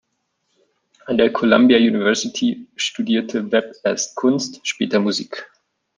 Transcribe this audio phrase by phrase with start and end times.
[1.05, 5.47] An der Columbia University studierte Webb erst Kunst, später Musik.